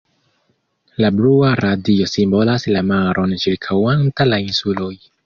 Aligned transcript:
La 1.03 1.11
blua 1.17 1.51
radio 1.59 2.07
simbolas 2.11 2.65
la 2.77 2.81
maron 2.87 3.37
ĉirkaŭanta 3.45 4.29
la 4.31 4.41
insuloj. 4.47 4.91